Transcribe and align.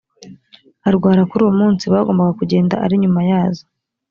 arwara 0.87 1.21
kuri 1.29 1.41
uwo 1.43 1.53
munsi 1.61 1.83
bagombaga 1.93 2.33
kugenda 2.39 2.75
ari 2.85 2.95
nyuma 3.01 3.21
yazo 3.29 3.65